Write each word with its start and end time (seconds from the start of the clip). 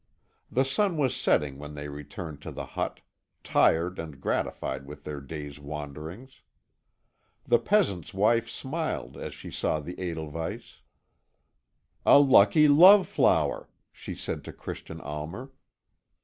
The 0.51 0.65
sun 0.65 0.97
was 0.97 1.15
setting 1.15 1.59
when 1.59 1.75
they 1.75 1.87
returned 1.87 2.41
to 2.41 2.51
the 2.51 2.65
hut, 2.65 3.01
tired 3.43 3.99
and 3.99 4.19
gratified 4.19 4.87
with 4.87 5.03
their 5.03 5.21
day's 5.21 5.59
wanderings. 5.59 6.41
The 7.45 7.59
peasant's 7.59 8.11
wife 8.11 8.49
smiled 8.49 9.15
as 9.15 9.35
she 9.35 9.51
saw 9.51 9.79
the 9.79 9.93
edelweiss. 9.99 10.81
"A 12.03 12.17
lucky 12.17 12.67
love 12.67 13.07
flower," 13.07 13.69
she 13.91 14.15
said 14.15 14.43
to 14.45 14.51
Christian 14.53 14.99
Almer. 15.01 15.51